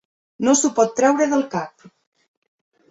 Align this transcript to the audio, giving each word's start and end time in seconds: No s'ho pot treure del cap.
No 0.47 0.55
s'ho 0.61 0.71
pot 0.79 0.95
treure 1.01 1.29
del 1.35 1.47
cap. 1.55 1.89